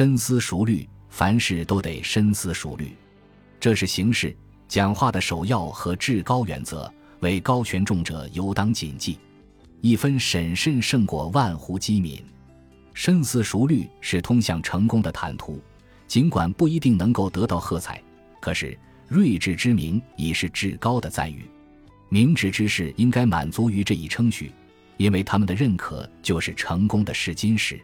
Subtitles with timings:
[0.00, 2.96] 深思熟虑，凡事都得深思熟虑，
[3.60, 4.34] 这是行事
[4.66, 9.18] 讲话的首要和至高原则，为高权重者尤当谨记。
[9.82, 12.24] 一分审慎胜过万户机敏，
[12.94, 15.60] 深思熟虑是通向成功的坦途，
[16.06, 18.02] 尽管不一定能够得到喝彩，
[18.40, 18.74] 可是
[19.08, 21.44] 睿智之名已是至高的赞誉。
[22.08, 24.50] 明智之士应该满足于这一称许，
[24.96, 27.78] 因为他们的认可就是成功的试金石。